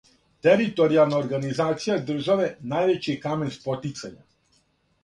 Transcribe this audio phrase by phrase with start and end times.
[0.45, 4.27] Територијална организација државе највећи је камен спотицања.